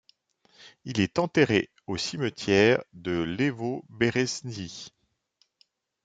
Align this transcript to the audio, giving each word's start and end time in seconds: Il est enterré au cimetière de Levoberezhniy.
Il 0.83 0.99
est 0.99 1.19
enterré 1.19 1.69
au 1.85 1.95
cimetière 1.95 2.83
de 2.95 3.11
Levoberezhniy. 3.21 4.89